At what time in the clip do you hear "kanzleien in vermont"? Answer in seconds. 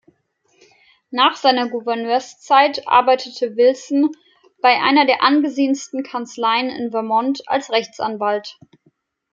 6.01-7.47